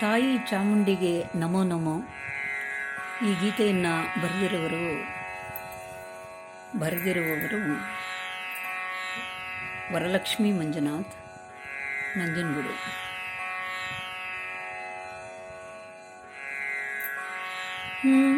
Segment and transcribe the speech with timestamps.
[0.00, 1.94] ತಾಯಿ ಚಾಮುಂಡಿಗೆ ನಮೋ ನಮೋ.
[3.26, 4.84] ಈ ಗೀತೆಯನ್ನು ಬರೆದಿರುವರು
[6.78, 7.60] ಬರೆದಿರುವವರು
[9.94, 11.14] ವರಲಕ್ಷ್ಮಿ ಮಂಜುನಾಥ್
[12.18, 12.74] ನಂಜನಗೂಡು.
[18.04, 18.37] ತಾಯಿ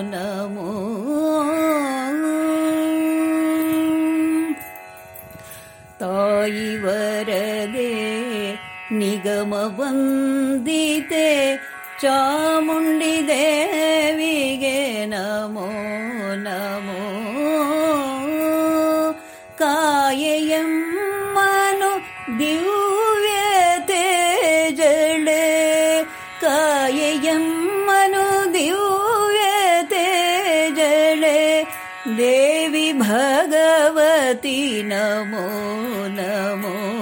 [0.00, 0.68] ನಮೋ.
[6.00, 7.92] ತಾಯಿ ವರದೆ
[8.92, 11.56] ನಿಗಮ ಬಂದಿತೆ
[12.02, 15.70] ಚಾಮುಂಡಿ ದೇವಿಗೆ ನಮೋ
[16.36, 16.97] ನಮೋ.
[32.98, 36.98] भगवति नमो नमो।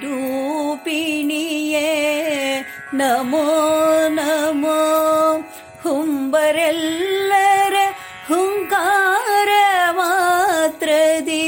[2.94, 3.46] ನಮೋ
[4.09, 4.80] ನಮೋ
[5.84, 7.76] ಹುಂಬರೆಲ್ಲರ
[8.28, 9.52] ಹುಂಕಾರ
[9.94, 11.48] ಮಾತ್ರದಿ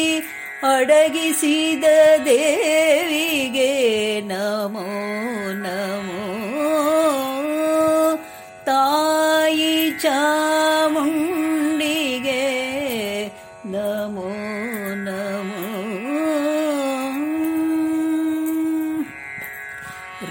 [15.07, 15.67] नमो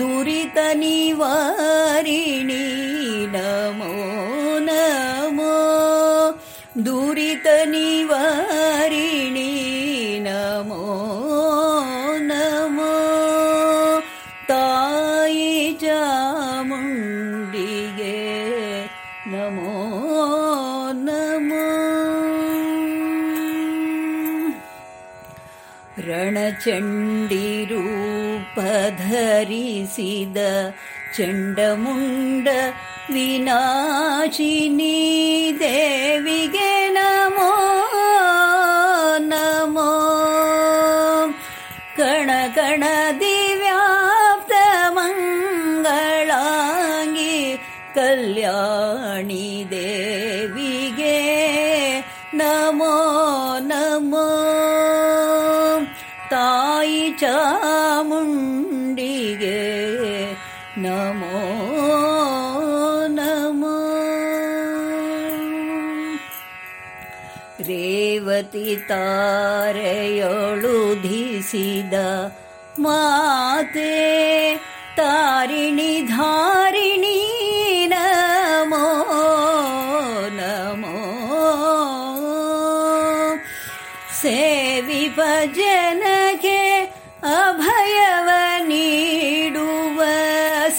[0.00, 1.10] दुरितनिवारिणी
[26.60, 28.60] ರಣಚಂಡಿ ರೂಪ
[29.08, 30.36] ಧರಿಸಿದ
[31.16, 32.48] ಚಂಡಮುಂಡ
[33.12, 34.96] ವಿನಾಶಿನಿ
[35.60, 37.52] ದೇವಿಗೆ ನಮೋ
[39.18, 39.90] ನಮೋ.
[41.96, 42.84] ಕಣ ಕಣ
[43.20, 44.52] ದಿವ್ಯಾಪ್ತ
[44.88, 47.56] ಮಂಗಳಾಂಗಿ
[47.94, 51.18] ಕಲ್ಯಾಣಿ ದೇವಿಗೆ
[52.34, 52.79] ನಮೋ.
[67.99, 71.95] ರೇವತಿ ತಾರೆಯೊಳು ಧಿಸಿದ
[72.83, 73.93] ಮಾತೆ
[74.99, 77.17] ತಾರಿಣಿ ಧಾರಿಣಿ
[77.93, 78.85] ನಮೋ
[80.39, 80.95] ನಮೋ
[84.21, 86.61] ಸೇವಿ ಭಜನಗೆ
[87.37, 88.29] ಅಭಯವ
[88.71, 89.99] ನೀಡುವ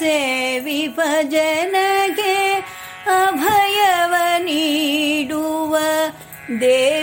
[0.00, 2.36] ಸೇವಿ ಭಜನಗೆ
[3.16, 4.14] ಅಭಯವ
[4.48, 5.74] ನೀಡುವ
[6.60, 6.99] ದೇವಿ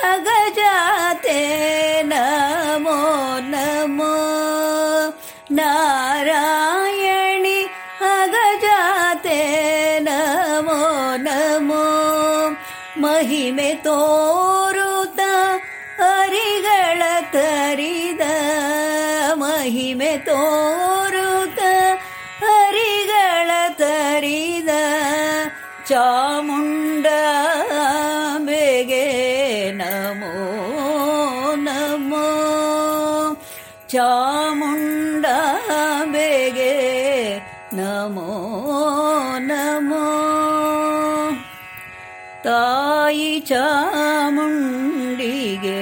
[0.05, 1.41] अगजाते
[2.03, 2.99] नमो
[3.53, 4.15] नमो।
[5.51, 7.59] नारायणि
[8.11, 9.41] अगजाते
[10.01, 10.83] नमो
[11.27, 11.87] नमो।
[13.01, 15.21] महिमे तोरुत
[16.01, 18.23] हरिगणत तरिद
[19.39, 20.80] महिमे तोरु
[37.73, 40.31] ನಮೋ ನಮೋ.
[42.45, 45.81] ತಾಯಿ ಚಾಮುಂಡಿಗೆ